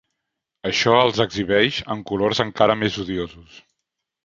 Això 0.69 0.93
els 1.01 1.19
exhibeix 1.25 1.77
en 1.97 2.03
colors 2.13 2.43
encara 2.47 2.79
més 2.85 3.01
odiosos. 3.07 3.63